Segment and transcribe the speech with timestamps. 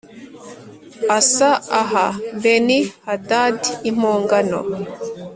[1.17, 1.49] Asa
[1.81, 2.05] aha
[2.41, 4.59] Beni Hadadi impongano